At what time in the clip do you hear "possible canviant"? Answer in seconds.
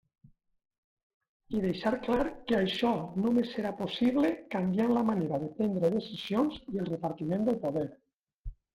3.83-4.97